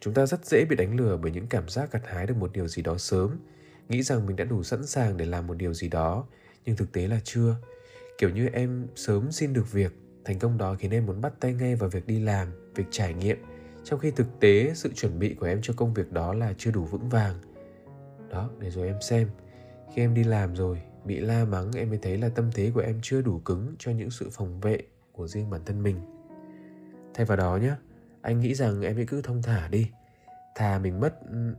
Chúng 0.00 0.14
ta 0.14 0.26
rất 0.26 0.46
dễ 0.46 0.64
bị 0.64 0.76
đánh 0.76 0.96
lừa 0.96 1.16
bởi 1.16 1.32
những 1.32 1.46
cảm 1.46 1.68
giác 1.68 1.92
gặt 1.92 2.02
hái 2.06 2.26
được 2.26 2.36
một 2.36 2.52
điều 2.52 2.68
gì 2.68 2.82
đó 2.82 2.98
sớm 2.98 3.38
nghĩ 3.88 4.02
rằng 4.02 4.26
mình 4.26 4.36
đã 4.36 4.44
đủ 4.44 4.62
sẵn 4.62 4.86
sàng 4.86 5.16
để 5.16 5.26
làm 5.26 5.46
một 5.46 5.54
điều 5.54 5.74
gì 5.74 5.88
đó, 5.88 6.26
nhưng 6.64 6.76
thực 6.76 6.92
tế 6.92 7.08
là 7.08 7.20
chưa. 7.24 7.56
Kiểu 8.18 8.30
như 8.30 8.48
em 8.52 8.86
sớm 8.94 9.32
xin 9.32 9.52
được 9.52 9.72
việc, 9.72 9.92
thành 10.24 10.38
công 10.38 10.58
đó 10.58 10.76
khiến 10.78 10.90
em 10.90 11.06
muốn 11.06 11.20
bắt 11.20 11.32
tay 11.40 11.52
ngay 11.52 11.76
vào 11.76 11.90
việc 11.90 12.06
đi 12.06 12.20
làm, 12.20 12.48
việc 12.74 12.84
trải 12.90 13.14
nghiệm, 13.14 13.38
trong 13.84 14.00
khi 14.00 14.10
thực 14.10 14.40
tế 14.40 14.72
sự 14.74 14.92
chuẩn 14.94 15.18
bị 15.18 15.34
của 15.34 15.46
em 15.46 15.58
cho 15.62 15.74
công 15.76 15.94
việc 15.94 16.12
đó 16.12 16.34
là 16.34 16.54
chưa 16.58 16.70
đủ 16.70 16.84
vững 16.84 17.08
vàng. 17.08 17.34
Đó, 18.30 18.50
để 18.58 18.70
rồi 18.70 18.86
em 18.86 19.00
xem. 19.00 19.28
Khi 19.94 20.02
em 20.02 20.14
đi 20.14 20.24
làm 20.24 20.54
rồi, 20.54 20.82
bị 21.04 21.20
la 21.20 21.44
mắng, 21.44 21.70
em 21.76 21.88
mới 21.88 21.98
thấy 22.02 22.18
là 22.18 22.28
tâm 22.28 22.50
thế 22.54 22.70
của 22.74 22.80
em 22.80 22.98
chưa 23.02 23.22
đủ 23.22 23.38
cứng 23.38 23.74
cho 23.78 23.92
những 23.92 24.10
sự 24.10 24.28
phòng 24.32 24.60
vệ 24.60 24.82
của 25.12 25.28
riêng 25.28 25.50
bản 25.50 25.60
thân 25.66 25.82
mình. 25.82 26.00
Thay 27.14 27.26
vào 27.26 27.36
đó 27.36 27.56
nhé 27.56 27.72
anh 28.22 28.40
nghĩ 28.40 28.54
rằng 28.54 28.82
em 28.82 28.96
hãy 28.96 29.06
cứ 29.06 29.22
thông 29.22 29.42
thả 29.42 29.68
đi 29.68 29.86
thà 30.54 30.78
mình 30.78 31.00
mất 31.00 31.14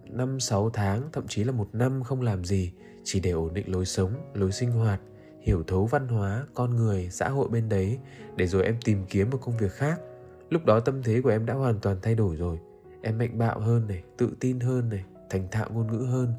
5 0.10 0.40
6 0.40 0.70
tháng, 0.70 1.10
thậm 1.14 1.28
chí 1.28 1.44
là 1.44 1.52
một 1.52 1.68
năm 1.74 2.04
không 2.04 2.22
làm 2.22 2.46
gì 2.46 2.74
chỉ 3.04 3.20
để 3.20 3.32
ổn 3.32 3.54
định 3.54 3.72
lối 3.72 3.86
sống, 3.86 4.14
lối 4.34 4.52
sinh 4.52 4.72
hoạt, 4.72 5.02
hiểu 5.42 5.64
thấu 5.64 5.86
văn 5.86 6.08
hóa, 6.08 6.46
con 6.54 6.76
người, 6.76 7.10
xã 7.12 7.30
hội 7.30 7.48
bên 7.50 7.70
đấy 7.70 8.00
để 8.36 8.48
rồi 8.48 8.64
em 8.64 8.78
tìm 8.86 9.06
kiếm 9.10 9.30
một 9.30 9.38
công 9.42 9.58
việc 9.58 9.72
khác. 9.72 10.02
Lúc 10.50 10.66
đó 10.66 10.80
tâm 10.80 11.04
thế 11.04 11.22
của 11.22 11.30
em 11.30 11.46
đã 11.46 11.54
hoàn 11.54 11.80
toàn 11.80 11.98
thay 12.02 12.16
đổi 12.16 12.36
rồi. 12.36 12.60
Em 13.02 13.18
mạnh 13.18 13.38
bạo 13.38 13.60
hơn 13.60 13.88
này, 13.88 14.04
tự 14.18 14.32
tin 14.40 14.60
hơn 14.60 14.90
này, 14.90 15.04
thành 15.30 15.48
thạo 15.52 15.70
ngôn 15.74 15.88
ngữ 15.88 16.06
hơn. 16.06 16.34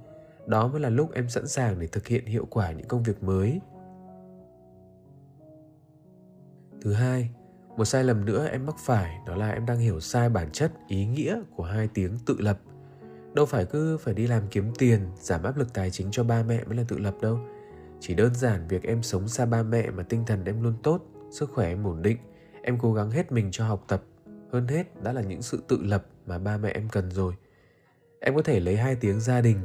Đó 0.46 0.68
mới 0.68 0.80
là 0.80 0.88
lúc 0.88 1.12
em 1.12 1.28
sẵn 1.28 1.48
sàng 1.48 1.78
để 1.78 1.86
thực 1.86 2.06
hiện 2.06 2.26
hiệu 2.26 2.46
quả 2.50 2.72
những 2.72 2.88
công 2.88 3.02
việc 3.02 3.22
mới. 3.22 3.60
Thứ 6.80 6.92
hai, 6.92 7.30
một 7.76 7.84
sai 7.84 8.04
lầm 8.04 8.24
nữa 8.24 8.48
em 8.52 8.66
mắc 8.66 8.76
phải, 8.78 9.18
đó 9.26 9.36
là 9.36 9.50
em 9.50 9.66
đang 9.66 9.78
hiểu 9.78 10.00
sai 10.00 10.28
bản 10.28 10.50
chất, 10.52 10.72
ý 10.88 11.06
nghĩa 11.06 11.40
của 11.56 11.64
hai 11.64 11.88
tiếng 11.88 12.18
tự 12.26 12.36
lập. 12.38 12.58
Đâu 13.34 13.46
phải 13.46 13.64
cứ 13.64 13.98
phải 13.98 14.14
đi 14.14 14.26
làm 14.26 14.42
kiếm 14.50 14.72
tiền, 14.78 15.00
giảm 15.20 15.42
áp 15.42 15.56
lực 15.56 15.74
tài 15.74 15.90
chính 15.90 16.08
cho 16.10 16.24
ba 16.24 16.42
mẹ 16.42 16.64
mới 16.64 16.76
là 16.76 16.84
tự 16.88 16.98
lập 16.98 17.14
đâu. 17.20 17.38
Chỉ 18.00 18.14
đơn 18.14 18.34
giản 18.34 18.68
việc 18.68 18.82
em 18.82 19.02
sống 19.02 19.28
xa 19.28 19.46
ba 19.46 19.62
mẹ 19.62 19.90
mà 19.90 20.02
tinh 20.02 20.24
thần 20.26 20.44
em 20.44 20.62
luôn 20.62 20.74
tốt, 20.82 21.02
sức 21.30 21.50
khỏe 21.54 21.68
em 21.68 21.86
ổn 21.86 22.02
định, 22.02 22.18
em 22.62 22.78
cố 22.78 22.92
gắng 22.92 23.10
hết 23.10 23.32
mình 23.32 23.48
cho 23.52 23.66
học 23.66 23.84
tập. 23.88 24.02
Hơn 24.52 24.68
hết, 24.68 25.02
đã 25.02 25.12
là 25.12 25.20
những 25.20 25.42
sự 25.42 25.62
tự 25.68 25.78
lập 25.82 26.06
mà 26.26 26.38
ba 26.38 26.56
mẹ 26.56 26.70
em 26.70 26.88
cần 26.88 27.10
rồi. 27.10 27.34
Em 28.20 28.36
có 28.36 28.42
thể 28.42 28.60
lấy 28.60 28.76
hai 28.76 28.94
tiếng 28.94 29.20
gia 29.20 29.40
đình, 29.40 29.58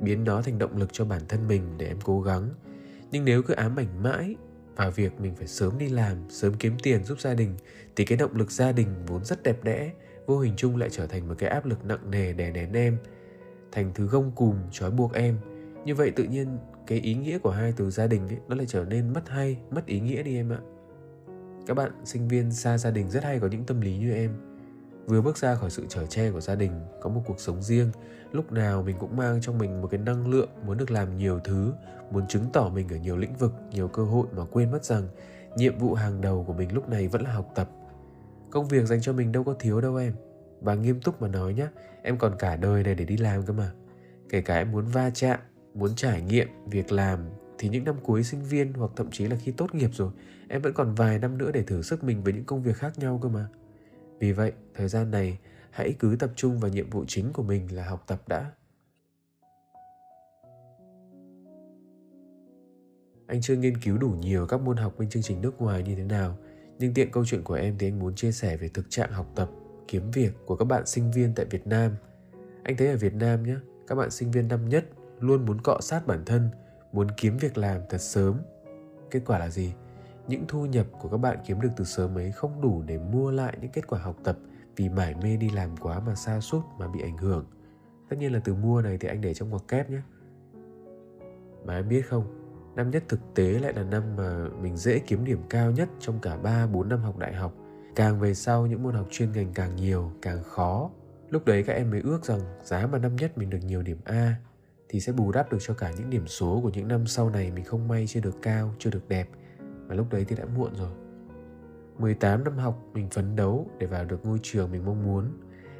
biến 0.00 0.24
nó 0.24 0.42
thành 0.42 0.58
động 0.58 0.76
lực 0.76 0.92
cho 0.92 1.04
bản 1.04 1.22
thân 1.28 1.48
mình 1.48 1.62
để 1.78 1.86
em 1.86 1.98
cố 2.04 2.20
gắng. 2.20 2.50
Nhưng 3.10 3.24
nếu 3.24 3.42
cứ 3.42 3.54
ám 3.54 3.76
ảnh 3.76 4.02
mãi 4.02 4.36
vào 4.76 4.90
việc 4.90 5.20
mình 5.20 5.34
phải 5.34 5.46
sớm 5.46 5.78
đi 5.78 5.88
làm 5.88 6.16
sớm 6.28 6.54
kiếm 6.54 6.76
tiền 6.82 7.04
giúp 7.04 7.20
gia 7.20 7.34
đình 7.34 7.54
thì 7.96 8.04
cái 8.04 8.18
động 8.18 8.36
lực 8.36 8.50
gia 8.50 8.72
đình 8.72 8.88
vốn 9.06 9.24
rất 9.24 9.42
đẹp 9.42 9.64
đẽ 9.64 9.92
vô 10.26 10.38
hình 10.38 10.54
chung 10.56 10.76
lại 10.76 10.90
trở 10.92 11.06
thành 11.06 11.28
một 11.28 11.34
cái 11.38 11.50
áp 11.50 11.66
lực 11.66 11.84
nặng 11.84 12.10
nề 12.10 12.32
đè 12.32 12.50
nén 12.50 12.72
em 12.72 12.98
thành 13.72 13.90
thứ 13.94 14.06
gông 14.06 14.30
cùm 14.30 14.56
trói 14.70 14.90
buộc 14.90 15.12
em. 15.12 15.38
Như 15.84 15.94
vậy 15.94 16.10
tự 16.10 16.24
nhiên 16.24 16.58
cái 16.86 17.00
ý 17.00 17.14
nghĩa 17.14 17.38
của 17.38 17.50
hai 17.50 17.72
từ 17.76 17.90
gia 17.90 18.06
đình 18.06 18.28
ấy, 18.28 18.38
nó 18.48 18.56
lại 18.56 18.66
trở 18.68 18.84
nên 18.84 19.12
mất 19.12 19.28
hay 19.28 19.58
mất 19.70 19.86
ý 19.86 20.00
nghĩa 20.00 20.22
đi 20.22 20.36
em 20.36 20.52
ạ. 20.52 20.58
Các 21.66 21.74
bạn 21.74 21.92
sinh 22.04 22.28
viên 22.28 22.52
xa 22.52 22.78
gia 22.78 22.90
đình 22.90 23.10
rất 23.10 23.24
hay 23.24 23.40
có 23.40 23.46
những 23.46 23.64
tâm 23.64 23.80
lý 23.80 23.98
như 23.98 24.12
em 24.14 24.51
vừa 25.06 25.22
bước 25.22 25.36
ra 25.36 25.54
khỏi 25.54 25.70
sự 25.70 25.86
trở 25.88 26.06
che 26.06 26.30
của 26.30 26.40
gia 26.40 26.54
đình, 26.54 26.72
có 27.00 27.10
một 27.10 27.22
cuộc 27.26 27.40
sống 27.40 27.62
riêng. 27.62 27.90
Lúc 28.32 28.52
nào 28.52 28.82
mình 28.82 28.96
cũng 28.98 29.16
mang 29.16 29.40
trong 29.40 29.58
mình 29.58 29.80
một 29.80 29.88
cái 29.90 30.00
năng 30.00 30.30
lượng, 30.30 30.48
muốn 30.66 30.78
được 30.78 30.90
làm 30.90 31.16
nhiều 31.16 31.40
thứ, 31.44 31.72
muốn 32.10 32.28
chứng 32.28 32.44
tỏ 32.52 32.68
mình 32.74 32.88
ở 32.88 32.96
nhiều 32.96 33.16
lĩnh 33.16 33.36
vực, 33.36 33.54
nhiều 33.70 33.88
cơ 33.88 34.04
hội 34.04 34.26
mà 34.36 34.44
quên 34.44 34.70
mất 34.70 34.84
rằng 34.84 35.08
nhiệm 35.56 35.78
vụ 35.78 35.94
hàng 35.94 36.20
đầu 36.20 36.44
của 36.46 36.52
mình 36.52 36.74
lúc 36.74 36.88
này 36.88 37.08
vẫn 37.08 37.22
là 37.22 37.32
học 37.32 37.52
tập. 37.54 37.70
Công 38.50 38.68
việc 38.68 38.86
dành 38.86 39.00
cho 39.00 39.12
mình 39.12 39.32
đâu 39.32 39.44
có 39.44 39.54
thiếu 39.60 39.80
đâu 39.80 39.96
em. 39.96 40.14
Và 40.60 40.74
nghiêm 40.74 41.00
túc 41.00 41.22
mà 41.22 41.28
nói 41.28 41.54
nhá, 41.54 41.68
em 42.02 42.18
còn 42.18 42.36
cả 42.38 42.56
đời 42.56 42.82
này 42.82 42.94
để 42.94 43.04
đi 43.04 43.16
làm 43.16 43.42
cơ 43.42 43.52
mà. 43.52 43.72
Kể 44.28 44.40
cả 44.40 44.56
em 44.56 44.72
muốn 44.72 44.86
va 44.86 45.10
chạm, 45.10 45.40
muốn 45.74 45.94
trải 45.96 46.22
nghiệm 46.22 46.48
việc 46.66 46.92
làm, 46.92 47.20
thì 47.58 47.68
những 47.68 47.84
năm 47.84 47.96
cuối 48.02 48.24
sinh 48.24 48.42
viên 48.42 48.72
hoặc 48.72 48.90
thậm 48.96 49.10
chí 49.10 49.26
là 49.26 49.36
khi 49.36 49.52
tốt 49.52 49.74
nghiệp 49.74 49.90
rồi, 49.92 50.10
em 50.48 50.62
vẫn 50.62 50.72
còn 50.72 50.94
vài 50.94 51.18
năm 51.18 51.38
nữa 51.38 51.50
để 51.54 51.62
thử 51.62 51.82
sức 51.82 52.04
mình 52.04 52.22
với 52.22 52.32
những 52.32 52.44
công 52.44 52.62
việc 52.62 52.76
khác 52.76 52.98
nhau 52.98 53.20
cơ 53.22 53.28
mà 53.28 53.46
vì 54.22 54.32
vậy, 54.32 54.52
thời 54.74 54.88
gian 54.88 55.10
này, 55.10 55.38
hãy 55.70 55.94
cứ 55.98 56.16
tập 56.18 56.30
trung 56.36 56.58
vào 56.58 56.70
nhiệm 56.70 56.90
vụ 56.90 57.04
chính 57.08 57.32
của 57.32 57.42
mình 57.42 57.76
là 57.76 57.84
học 57.84 58.04
tập 58.06 58.28
đã. 58.28 58.52
Anh 63.26 63.40
chưa 63.40 63.56
nghiên 63.56 63.76
cứu 63.76 63.98
đủ 63.98 64.08
nhiều 64.08 64.46
các 64.46 64.60
môn 64.60 64.76
học 64.76 64.94
bên 64.98 65.08
chương 65.08 65.22
trình 65.22 65.40
nước 65.40 65.60
ngoài 65.60 65.82
như 65.82 65.94
thế 65.94 66.04
nào, 66.04 66.36
nhưng 66.78 66.94
tiện 66.94 67.10
câu 67.10 67.24
chuyện 67.24 67.42
của 67.42 67.54
em 67.54 67.78
thì 67.78 67.86
anh 67.86 67.98
muốn 67.98 68.14
chia 68.14 68.32
sẻ 68.32 68.56
về 68.56 68.68
thực 68.68 68.90
trạng 68.90 69.12
học 69.12 69.26
tập, 69.34 69.50
kiếm 69.88 70.10
việc 70.10 70.32
của 70.46 70.56
các 70.56 70.64
bạn 70.64 70.86
sinh 70.86 71.10
viên 71.10 71.32
tại 71.36 71.46
việt 71.50 71.66
nam. 71.66 71.96
Anh 72.62 72.76
thấy 72.76 72.88
ở 72.88 72.96
việt 72.96 73.14
nam 73.14 73.42
nhé 73.42 73.56
các 73.86 73.94
bạn 73.94 74.10
sinh 74.10 74.30
viên 74.30 74.48
năm 74.48 74.68
nhất 74.68 74.84
luôn 75.20 75.46
muốn 75.46 75.60
cọ 75.60 75.78
sát 75.80 76.06
bản 76.06 76.24
thân, 76.26 76.48
muốn 76.92 77.06
kiếm 77.16 77.36
việc 77.36 77.58
làm 77.58 77.80
thật 77.88 78.00
sớm. 78.00 78.42
Kết 79.10 79.20
quả 79.26 79.38
là 79.38 79.50
gì? 79.50 79.72
Những 80.32 80.44
thu 80.48 80.66
nhập 80.66 80.86
của 81.00 81.08
các 81.08 81.16
bạn 81.16 81.38
kiếm 81.46 81.60
được 81.60 81.70
từ 81.76 81.84
sớm 81.84 82.18
ấy 82.18 82.32
không 82.32 82.60
đủ 82.60 82.82
để 82.86 82.98
mua 82.98 83.30
lại 83.30 83.58
những 83.60 83.70
kết 83.70 83.86
quả 83.86 83.98
học 83.98 84.16
tập 84.24 84.38
vì 84.76 84.88
mải 84.88 85.14
mê 85.22 85.36
đi 85.36 85.50
làm 85.50 85.76
quá 85.76 86.00
mà 86.06 86.14
xa 86.14 86.40
suốt 86.40 86.62
mà 86.78 86.88
bị 86.88 87.00
ảnh 87.00 87.16
hưởng 87.16 87.46
tất 88.08 88.16
nhiên 88.18 88.32
là 88.32 88.40
từ 88.44 88.54
mua 88.54 88.82
này 88.82 88.98
thì 88.98 89.08
anh 89.08 89.20
để 89.20 89.34
trong 89.34 89.50
ngoặc 89.50 89.68
kép 89.68 89.90
nhé 89.90 90.00
mà 91.64 91.74
em 91.74 91.88
biết 91.88 92.02
không 92.08 92.42
năm 92.74 92.90
nhất 92.90 93.04
thực 93.08 93.20
tế 93.34 93.44
lại 93.44 93.72
là 93.72 93.82
năm 93.82 94.02
mà 94.16 94.48
mình 94.62 94.76
dễ 94.76 94.98
kiếm 94.98 95.24
điểm 95.24 95.38
cao 95.50 95.70
nhất 95.70 95.88
trong 96.00 96.20
cả 96.20 96.36
3 96.36 96.66
4 96.66 96.88
năm 96.88 97.00
học 97.00 97.18
đại 97.18 97.34
học. 97.34 97.54
Càng 97.96 98.20
về 98.20 98.34
sau 98.34 98.66
những 98.66 98.82
môn 98.82 98.94
học 98.94 99.06
chuyên 99.10 99.32
ngành 99.32 99.52
càng 99.54 99.76
nhiều, 99.76 100.12
càng 100.22 100.42
khó. 100.42 100.90
Lúc 101.30 101.44
đấy 101.44 101.62
các 101.62 101.72
em 101.72 101.90
mới 101.90 102.00
ước 102.00 102.24
rằng 102.24 102.40
giá 102.64 102.86
mà 102.86 102.98
năm 102.98 103.16
nhất 103.16 103.38
mình 103.38 103.50
được 103.50 103.58
nhiều 103.66 103.82
điểm 103.82 103.98
A 104.04 104.34
thì 104.88 105.00
sẽ 105.00 105.12
bù 105.12 105.32
đắp 105.32 105.52
được 105.52 105.58
cho 105.60 105.74
cả 105.74 105.92
những 105.98 106.10
điểm 106.10 106.26
số 106.26 106.60
của 106.62 106.70
những 106.74 106.88
năm 106.88 107.06
sau 107.06 107.30
này 107.30 107.50
mình 107.50 107.64
không 107.64 107.88
may 107.88 108.06
chưa 108.06 108.20
được 108.20 108.42
cao, 108.42 108.74
chưa 108.78 108.90
được 108.90 109.08
đẹp. 109.08 109.28
Mà 109.88 109.94
lúc 109.94 110.12
đấy 110.12 110.24
thì 110.28 110.36
đã 110.36 110.44
muộn 110.56 110.74
rồi. 110.74 110.90
18 111.98 112.44
năm 112.44 112.58
học, 112.58 112.82
mình 112.94 113.08
phấn 113.10 113.36
đấu 113.36 113.70
để 113.78 113.86
vào 113.86 114.04
được 114.04 114.26
ngôi 114.26 114.38
trường 114.42 114.70
mình 114.72 114.84
mong 114.84 115.04
muốn. 115.04 115.24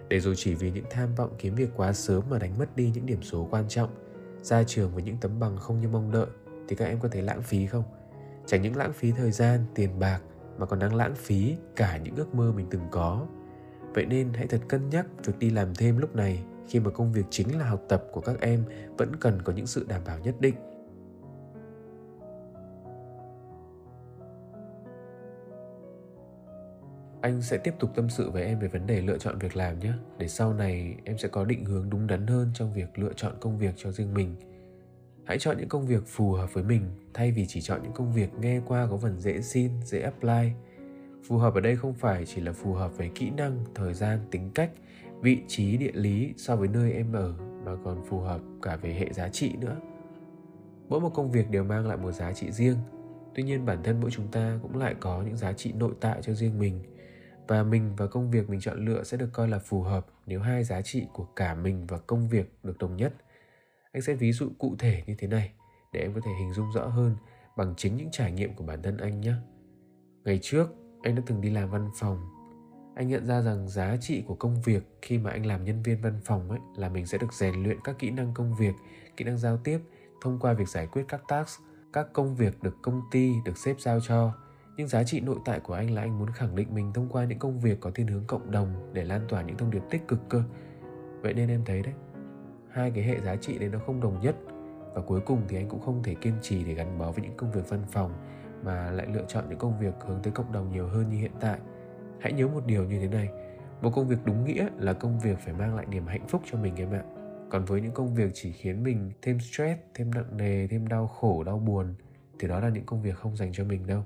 Để 0.08 0.20
rồi 0.20 0.34
chỉ 0.36 0.54
vì 0.54 0.70
những 0.70 0.84
tham 0.90 1.14
vọng 1.14 1.30
kiếm 1.38 1.54
việc 1.54 1.70
quá 1.76 1.92
sớm 1.92 2.22
mà 2.30 2.38
đánh 2.38 2.58
mất 2.58 2.76
đi 2.76 2.90
những 2.94 3.06
điểm 3.06 3.22
số 3.22 3.48
quan 3.50 3.68
trọng, 3.68 3.90
ra 4.42 4.62
trường 4.62 4.94
với 4.94 5.02
những 5.02 5.16
tấm 5.20 5.40
bằng 5.40 5.56
không 5.56 5.80
như 5.80 5.88
mong 5.88 6.12
đợi, 6.12 6.26
thì 6.68 6.76
các 6.76 6.84
em 6.84 7.00
có 7.00 7.08
thấy 7.08 7.22
lãng 7.22 7.42
phí 7.42 7.66
không? 7.66 7.84
Chẳng 8.46 8.62
những 8.62 8.76
lãng 8.76 8.92
phí 8.92 9.12
thời 9.12 9.30
gian, 9.30 9.60
tiền 9.74 9.98
bạc, 9.98 10.20
mà 10.58 10.66
còn 10.66 10.78
đang 10.78 10.94
lãng 10.94 11.14
phí 11.14 11.56
cả 11.76 11.96
những 11.96 12.16
ước 12.16 12.34
mơ 12.34 12.52
mình 12.56 12.66
từng 12.70 12.88
có. 12.90 13.26
Vậy 13.94 14.06
nên 14.06 14.32
hãy 14.32 14.46
thật 14.46 14.60
cân 14.68 14.90
nhắc 14.90 15.06
việc 15.24 15.38
đi 15.38 15.50
làm 15.50 15.74
thêm 15.74 15.98
lúc 15.98 16.16
này, 16.16 16.44
khi 16.68 16.80
mà 16.80 16.90
công 16.90 17.12
việc 17.12 17.24
chính 17.30 17.58
là 17.58 17.68
học 17.68 17.82
tập 17.88 18.04
của 18.12 18.20
các 18.20 18.40
em 18.40 18.64
vẫn 18.98 19.16
cần 19.16 19.42
có 19.42 19.52
những 19.52 19.66
sự 19.66 19.86
đảm 19.88 20.00
bảo 20.06 20.18
nhất 20.18 20.34
định. 20.40 20.54
Anh 27.22 27.42
sẽ 27.42 27.58
tiếp 27.58 27.74
tục 27.78 27.90
tâm 27.94 28.10
sự 28.10 28.30
với 28.30 28.44
em 28.44 28.58
về 28.58 28.68
vấn 28.68 28.86
đề 28.86 29.00
lựa 29.00 29.18
chọn 29.18 29.38
việc 29.38 29.56
làm 29.56 29.78
nhé. 29.78 29.92
Để 30.18 30.28
sau 30.28 30.54
này 30.54 30.96
em 31.04 31.18
sẽ 31.18 31.28
có 31.28 31.44
định 31.44 31.64
hướng 31.64 31.90
đúng 31.90 32.06
đắn 32.06 32.26
hơn 32.26 32.50
trong 32.54 32.72
việc 32.72 32.98
lựa 32.98 33.12
chọn 33.16 33.32
công 33.40 33.58
việc 33.58 33.74
cho 33.76 33.92
riêng 33.92 34.14
mình. 34.14 34.34
Hãy 35.24 35.38
chọn 35.38 35.56
những 35.58 35.68
công 35.68 35.86
việc 35.86 36.06
phù 36.06 36.32
hợp 36.32 36.54
với 36.54 36.64
mình, 36.64 36.82
thay 37.14 37.32
vì 37.32 37.46
chỉ 37.46 37.60
chọn 37.60 37.82
những 37.82 37.92
công 37.92 38.12
việc 38.12 38.34
nghe 38.40 38.60
qua 38.66 38.86
có 38.90 38.96
phần 38.96 39.20
dễ 39.20 39.40
xin, 39.40 39.70
dễ 39.84 40.00
apply. 40.00 40.50
Phù 41.24 41.36
hợp 41.36 41.54
ở 41.54 41.60
đây 41.60 41.76
không 41.76 41.94
phải 41.94 42.26
chỉ 42.26 42.40
là 42.40 42.52
phù 42.52 42.74
hợp 42.74 42.96
về 42.96 43.10
kỹ 43.14 43.30
năng, 43.30 43.64
thời 43.74 43.94
gian, 43.94 44.18
tính 44.30 44.50
cách, 44.54 44.70
vị 45.20 45.38
trí, 45.48 45.76
địa 45.76 45.92
lý 45.94 46.34
so 46.36 46.56
với 46.56 46.68
nơi 46.68 46.92
em 46.92 47.12
ở, 47.12 47.34
mà 47.64 47.72
còn 47.84 48.04
phù 48.08 48.18
hợp 48.18 48.40
cả 48.62 48.76
về 48.76 48.94
hệ 48.94 49.12
giá 49.12 49.28
trị 49.28 49.52
nữa. 49.60 49.76
Mỗi 50.88 51.00
một 51.00 51.10
công 51.14 51.30
việc 51.30 51.50
đều 51.50 51.64
mang 51.64 51.86
lại 51.86 51.96
một 51.96 52.12
giá 52.12 52.32
trị 52.32 52.50
riêng. 52.50 52.76
Tuy 53.34 53.42
nhiên 53.42 53.66
bản 53.66 53.82
thân 53.82 54.00
mỗi 54.00 54.10
chúng 54.10 54.28
ta 54.28 54.58
cũng 54.62 54.76
lại 54.76 54.94
có 55.00 55.22
những 55.22 55.36
giá 55.36 55.52
trị 55.52 55.72
nội 55.72 55.92
tại 56.00 56.22
cho 56.22 56.34
riêng 56.34 56.58
mình 56.58 56.80
và 57.48 57.62
mình 57.62 57.96
và 57.96 58.06
công 58.06 58.30
việc 58.30 58.50
mình 58.50 58.60
chọn 58.60 58.84
lựa 58.84 59.02
sẽ 59.02 59.16
được 59.16 59.28
coi 59.32 59.48
là 59.48 59.58
phù 59.58 59.82
hợp 59.82 60.06
nếu 60.26 60.40
hai 60.40 60.64
giá 60.64 60.82
trị 60.82 61.06
của 61.12 61.24
cả 61.24 61.54
mình 61.54 61.86
và 61.86 61.98
công 61.98 62.28
việc 62.28 62.52
được 62.62 62.78
đồng 62.78 62.96
nhất. 62.96 63.14
Anh 63.92 64.02
sẽ 64.02 64.14
ví 64.14 64.32
dụ 64.32 64.48
cụ 64.58 64.76
thể 64.78 65.02
như 65.06 65.14
thế 65.18 65.28
này, 65.28 65.52
để 65.92 66.00
em 66.00 66.14
có 66.14 66.20
thể 66.24 66.30
hình 66.38 66.52
dung 66.52 66.72
rõ 66.74 66.86
hơn 66.86 67.16
bằng 67.56 67.74
chính 67.76 67.96
những 67.96 68.10
trải 68.10 68.32
nghiệm 68.32 68.54
của 68.54 68.64
bản 68.64 68.82
thân 68.82 68.96
anh 68.96 69.20
nhé. 69.20 69.34
Ngày 70.24 70.38
trước, 70.42 70.68
anh 71.02 71.14
đã 71.14 71.22
từng 71.26 71.40
đi 71.40 71.50
làm 71.50 71.70
văn 71.70 71.90
phòng. 71.98 72.18
Anh 72.94 73.08
nhận 73.08 73.26
ra 73.26 73.40
rằng 73.40 73.68
giá 73.68 73.96
trị 74.00 74.24
của 74.26 74.34
công 74.34 74.62
việc 74.62 74.82
khi 75.02 75.18
mà 75.18 75.30
anh 75.30 75.46
làm 75.46 75.64
nhân 75.64 75.82
viên 75.82 76.02
văn 76.02 76.20
phòng 76.24 76.50
ấy 76.50 76.60
là 76.76 76.88
mình 76.88 77.06
sẽ 77.06 77.18
được 77.18 77.32
rèn 77.32 77.62
luyện 77.62 77.78
các 77.84 77.98
kỹ 77.98 78.10
năng 78.10 78.34
công 78.34 78.54
việc, 78.54 78.74
kỹ 79.16 79.24
năng 79.24 79.38
giao 79.38 79.56
tiếp 79.56 79.78
thông 80.22 80.38
qua 80.38 80.52
việc 80.52 80.68
giải 80.68 80.86
quyết 80.86 81.04
các 81.08 81.22
task, 81.28 81.60
các 81.92 82.12
công 82.12 82.36
việc 82.36 82.62
được 82.62 82.76
công 82.82 83.02
ty, 83.10 83.32
được 83.44 83.58
sếp 83.58 83.80
giao 83.80 84.00
cho 84.00 84.32
nhưng 84.76 84.88
giá 84.88 85.04
trị 85.04 85.20
nội 85.20 85.38
tại 85.44 85.60
của 85.60 85.74
anh 85.74 85.90
là 85.90 86.02
anh 86.02 86.18
muốn 86.18 86.30
khẳng 86.30 86.56
định 86.56 86.74
mình 86.74 86.92
thông 86.92 87.08
qua 87.08 87.24
những 87.24 87.38
công 87.38 87.60
việc 87.60 87.80
có 87.80 87.90
thiên 87.90 88.06
hướng 88.06 88.24
cộng 88.26 88.50
đồng 88.50 88.90
để 88.92 89.04
lan 89.04 89.20
tỏa 89.28 89.42
những 89.42 89.56
thông 89.56 89.70
điệp 89.70 89.82
tích 89.90 90.08
cực 90.08 90.20
cơ. 90.28 90.42
Vậy 91.20 91.34
nên 91.34 91.48
em 91.48 91.62
thấy 91.64 91.82
đấy, 91.82 91.94
hai 92.70 92.90
cái 92.90 93.04
hệ 93.04 93.20
giá 93.20 93.36
trị 93.36 93.58
đấy 93.58 93.68
nó 93.68 93.78
không 93.78 94.00
đồng 94.00 94.20
nhất. 94.20 94.36
Và 94.94 95.02
cuối 95.02 95.20
cùng 95.20 95.42
thì 95.48 95.56
anh 95.56 95.68
cũng 95.68 95.80
không 95.80 96.02
thể 96.02 96.14
kiên 96.14 96.34
trì 96.42 96.64
để 96.64 96.74
gắn 96.74 96.98
bó 96.98 97.12
với 97.12 97.24
những 97.24 97.36
công 97.36 97.52
việc 97.52 97.68
văn 97.68 97.82
phòng, 97.90 98.12
mà 98.64 98.90
lại 98.90 99.06
lựa 99.14 99.24
chọn 99.28 99.44
những 99.48 99.58
công 99.58 99.78
việc 99.78 99.94
hướng 100.06 100.22
tới 100.22 100.32
cộng 100.32 100.52
đồng 100.52 100.72
nhiều 100.72 100.86
hơn 100.86 101.08
như 101.08 101.16
hiện 101.16 101.32
tại. 101.40 101.58
Hãy 102.20 102.32
nhớ 102.32 102.46
một 102.46 102.66
điều 102.66 102.84
như 102.84 103.00
thế 103.00 103.08
này, 103.08 103.28
một 103.82 103.90
công 103.94 104.08
việc 104.08 104.18
đúng 104.24 104.44
nghĩa 104.44 104.68
là 104.78 104.92
công 104.92 105.20
việc 105.20 105.38
phải 105.38 105.54
mang 105.54 105.74
lại 105.74 105.86
niềm 105.86 106.06
hạnh 106.06 106.26
phúc 106.28 106.42
cho 106.50 106.58
mình 106.58 106.76
em 106.76 106.92
ạ. 106.92 107.02
Còn 107.50 107.64
với 107.64 107.80
những 107.80 107.92
công 107.92 108.14
việc 108.14 108.30
chỉ 108.34 108.52
khiến 108.52 108.82
mình 108.82 109.12
thêm 109.22 109.40
stress, 109.40 109.80
thêm 109.94 110.14
nặng 110.14 110.36
nề, 110.36 110.66
thêm 110.66 110.88
đau 110.88 111.06
khổ, 111.06 111.44
đau 111.44 111.58
buồn, 111.58 111.94
thì 112.38 112.48
đó 112.48 112.60
là 112.60 112.68
những 112.68 112.86
công 112.86 113.02
việc 113.02 113.16
không 113.16 113.36
dành 113.36 113.52
cho 113.52 113.64
mình 113.64 113.86
đâu. 113.86 114.04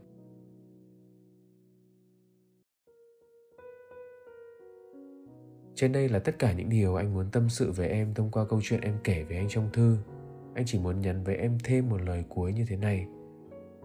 Trên 5.76 5.92
đây 5.92 6.08
là 6.08 6.18
tất 6.18 6.38
cả 6.38 6.52
những 6.52 6.68
điều 6.68 6.94
anh 6.94 7.14
muốn 7.14 7.30
tâm 7.32 7.48
sự 7.48 7.72
với 7.72 7.88
em 7.88 8.14
thông 8.14 8.30
qua 8.30 8.44
câu 8.44 8.60
chuyện 8.62 8.80
em 8.80 8.94
kể 9.04 9.22
với 9.22 9.36
anh 9.36 9.48
trong 9.48 9.70
thư. 9.72 9.96
Anh 10.54 10.64
chỉ 10.66 10.78
muốn 10.78 11.00
nhắn 11.00 11.24
với 11.24 11.36
em 11.36 11.58
thêm 11.64 11.88
một 11.88 12.00
lời 12.02 12.24
cuối 12.28 12.52
như 12.52 12.64
thế 12.68 12.76
này. 12.76 13.06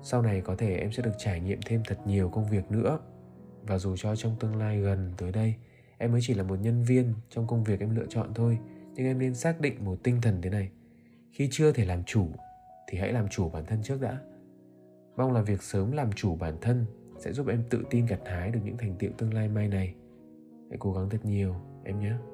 Sau 0.04 0.22
này 0.22 0.42
có 0.42 0.56
thể 0.56 0.78
em 0.78 0.92
sẽ 0.92 1.04
được 1.04 1.12
trải 1.18 1.40
nghiệm 1.40 1.60
thêm 1.66 1.82
thật 1.88 1.98
nhiều 2.06 2.30
công 2.30 2.50
việc 2.50 2.72
nữa. 2.72 3.00
Và 3.64 3.78
dù 3.78 3.96
cho 3.98 4.16
trong 4.16 4.36
tương 4.40 4.56
lai 4.56 4.82
gần 4.82 5.14
tới 5.18 5.32
đây, 5.32 5.54
em 5.98 6.12
mới 6.12 6.22
chỉ 6.24 6.34
là 6.34 6.44
một 6.44 6.56
nhân 6.62 6.84
viên 6.84 7.14
trong 7.30 7.48
công 7.48 7.64
việc 7.64 7.80
em 7.80 7.96
lựa 7.96 8.06
chọn 8.10 8.34
thôi, 8.36 8.58
nhưng 8.96 9.06
em 9.06 9.20
nên 9.20 9.36
xác 9.36 9.62
định 9.62 9.86
một 9.86 9.98
tinh 10.04 10.22
thần 10.22 10.42
thế 10.42 10.50
này. 10.50 10.70
Khi 11.32 11.48
chưa 11.52 11.72
thể 11.72 11.86
làm 11.86 12.04
chủ 12.04 12.28
thì 12.90 12.98
hãy 12.98 13.14
làm 13.14 13.28
chủ 13.28 13.50
bản 13.50 13.66
thân 13.66 13.84
trước 13.84 14.02
đã. 14.02 14.18
Mong 15.18 15.32
là 15.32 15.42
việc 15.42 15.62
sớm 15.62 15.92
làm 15.92 16.12
chủ 16.12 16.36
bản 16.36 16.58
thân 16.62 16.86
sẽ 17.20 17.34
giúp 17.34 17.48
em 17.48 17.64
tự 17.70 17.84
tin 17.90 18.06
gặt 18.06 18.20
hái 18.26 18.52
được 18.52 18.60
những 18.64 18.78
thành 18.78 18.96
tựu 19.00 19.12
tương 19.18 19.34
lai 19.34 19.48
mai 19.48 19.68
này. 19.68 19.94
Hãy 20.70 20.78
cố 20.80 20.94
gắng 20.94 21.10
thật 21.10 21.26
nhiều 21.26 21.56
em 21.86 22.00
nhé. 22.00 22.31